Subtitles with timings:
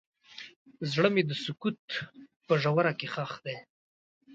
[0.91, 1.81] زړه مې د سکوت
[2.47, 3.57] په ژوره کې ښخ دی.